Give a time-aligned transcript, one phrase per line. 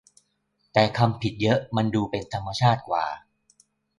[0.73, 3.05] แต่คำผิดเยอะมันดูเป็นธรรมชาติกว่า